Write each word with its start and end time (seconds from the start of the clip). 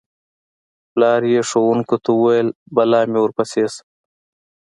پلار 0.91 1.21
یې 1.31 1.41
ښوونکو 1.49 1.95
ته 2.03 2.09
وویل: 2.17 2.47
بلا 2.75 3.01
مې 3.11 3.19
ورپسې 3.21 3.63
شه. 3.73 3.81